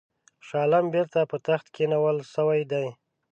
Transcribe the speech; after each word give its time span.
شاه 0.47 0.63
عالم 0.63 0.85
بیرته 0.93 1.19
پر 1.29 1.39
تخت 1.47 1.65
کښېنول 1.73 2.17
سوی 2.33 2.61
دی. 2.71 2.87